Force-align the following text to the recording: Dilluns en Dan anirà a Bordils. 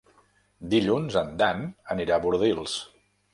Dilluns 0.71 1.17
en 1.21 1.29
Dan 1.41 1.61
anirà 1.97 2.17
a 2.17 2.21
Bordils. 2.25 2.75